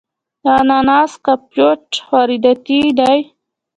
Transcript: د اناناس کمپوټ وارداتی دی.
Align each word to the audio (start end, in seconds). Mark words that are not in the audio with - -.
د 0.43 0.45
اناناس 0.59 1.11
کمپوټ 1.25 1.83
وارداتی 2.09 2.81
دی. 2.99 3.17